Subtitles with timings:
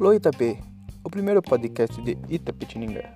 [0.00, 0.56] Flow Itapê,
[1.04, 3.14] o primeiro podcast de Itapetininga.